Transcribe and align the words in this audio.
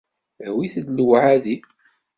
Awit-d 0.47 0.87
lewɛadi. 0.97 1.57